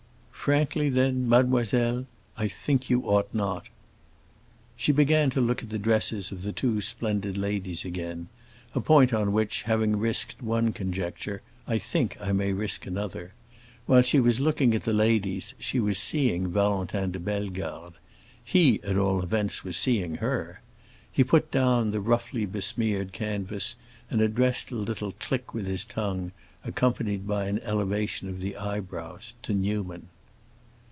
"Frankly, 0.43 0.89
then, 0.89 1.29
mademoiselle, 1.29 2.07
I 2.35 2.47
think 2.47 2.89
you 2.89 3.03
ought 3.03 3.31
not." 3.31 3.67
She 4.75 4.91
began 4.91 5.29
to 5.29 5.39
look 5.39 5.61
at 5.61 5.69
the 5.69 5.77
dresses 5.77 6.31
of 6.31 6.41
the 6.41 6.51
two 6.51 6.81
splendid 6.81 7.37
ladies 7.37 7.85
again—a 7.85 8.81
point 8.81 9.13
on 9.13 9.33
which, 9.33 9.61
having 9.61 9.97
risked 9.99 10.41
one 10.41 10.73
conjecture, 10.73 11.43
I 11.67 11.77
think 11.77 12.17
I 12.19 12.31
may 12.31 12.53
risk 12.53 12.87
another. 12.87 13.33
While 13.85 14.01
she 14.01 14.19
was 14.19 14.39
looking 14.39 14.73
at 14.73 14.83
the 14.83 14.93
ladies 14.93 15.53
she 15.59 15.79
was 15.79 15.99
seeing 15.99 16.47
Valentin 16.51 17.11
de 17.11 17.19
Bellegarde. 17.19 17.97
He, 18.43 18.81
at 18.83 18.97
all 18.97 19.21
events, 19.21 19.63
was 19.63 19.77
seeing 19.77 20.15
her. 20.15 20.61
He 21.11 21.23
put 21.23 21.51
down 21.51 21.91
the 21.91 22.01
roughly 22.01 22.47
besmeared 22.47 23.11
canvas 23.13 23.75
and 24.09 24.21
addressed 24.21 24.71
a 24.71 24.75
little 24.75 25.11
click 25.11 25.53
with 25.53 25.67
his 25.67 25.85
tongue, 25.85 26.31
accompanied 26.63 27.27
by 27.27 27.45
an 27.45 27.59
elevation 27.59 28.27
of 28.27 28.39
the 28.41 28.57
eyebrows, 28.57 29.35
to 29.43 29.53
Newman. 29.53 30.07